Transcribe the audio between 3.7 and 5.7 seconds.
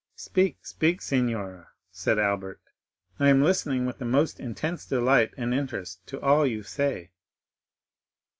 with the most intense delight and